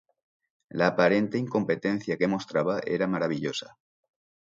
La 0.69 0.87
aparente 0.87 1.37
incompetencia 1.37 2.17
que 2.17 2.25
mostraba 2.27 2.79
era 2.83 3.05
maravillosa. 3.05 3.77